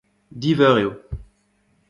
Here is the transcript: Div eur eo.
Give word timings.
Div 0.41 0.59
eur 0.69 0.77
eo. 0.85 0.91